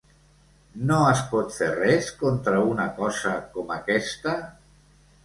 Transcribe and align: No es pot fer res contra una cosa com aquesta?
No 0.91 1.01
es 1.09 1.19
pot 1.33 1.53
fer 1.57 1.67
res 1.75 2.07
contra 2.21 2.63
una 2.71 2.87
cosa 3.01 3.35
com 3.59 3.75
aquesta? 3.77 4.35